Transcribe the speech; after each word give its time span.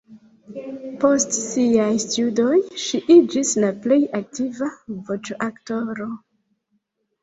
Post 1.03 1.35
siaj 1.41 1.91
studoj 2.05 2.57
ŝi 2.87 3.03
iĝis 3.19 3.55
la 3.63 3.73
plej 3.87 4.01
aktiva 4.25 4.75
voĉoaktoro. 4.99 6.15